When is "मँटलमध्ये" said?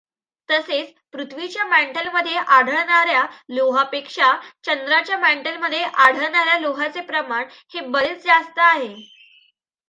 1.65-2.37, 5.19-5.83